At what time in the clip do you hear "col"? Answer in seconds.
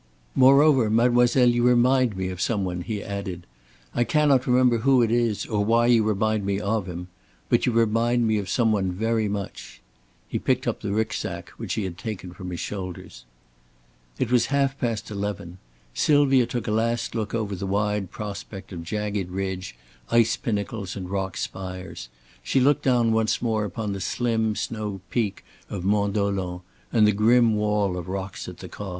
28.67-28.89